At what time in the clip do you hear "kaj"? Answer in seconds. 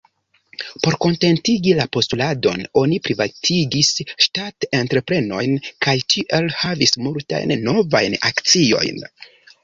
5.87-5.95